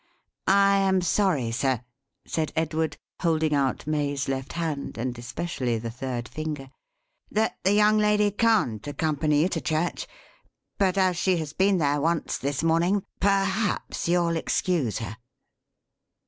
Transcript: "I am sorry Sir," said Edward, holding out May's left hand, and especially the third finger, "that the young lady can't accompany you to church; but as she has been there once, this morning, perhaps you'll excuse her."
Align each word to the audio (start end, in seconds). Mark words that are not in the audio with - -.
"I 0.47 0.77
am 0.77 1.01
sorry 1.01 1.51
Sir," 1.51 1.81
said 2.25 2.51
Edward, 2.55 2.97
holding 3.21 3.53
out 3.53 3.85
May's 3.85 4.27
left 4.27 4.53
hand, 4.53 4.97
and 4.97 5.15
especially 5.15 5.77
the 5.77 5.91
third 5.91 6.27
finger, 6.27 6.71
"that 7.29 7.59
the 7.63 7.73
young 7.73 7.99
lady 7.99 8.31
can't 8.31 8.87
accompany 8.87 9.43
you 9.43 9.49
to 9.49 9.61
church; 9.61 10.07
but 10.79 10.97
as 10.97 11.17
she 11.17 11.37
has 11.37 11.53
been 11.53 11.77
there 11.77 12.01
once, 12.01 12.39
this 12.39 12.63
morning, 12.63 13.05
perhaps 13.19 14.07
you'll 14.07 14.37
excuse 14.37 14.97
her." 14.97 15.17